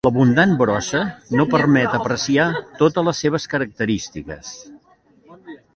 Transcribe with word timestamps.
L'abundant 0.07 0.53
brossa 0.61 1.01
no 1.41 1.45
permet 1.51 1.93
apreciar 1.99 2.47
totes 2.81 3.07
les 3.09 3.23
seves 3.27 3.47
característiques. 3.53 4.53